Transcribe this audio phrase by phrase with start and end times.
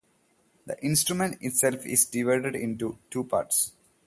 [0.65, 3.73] The instrument itself is divided into two parts.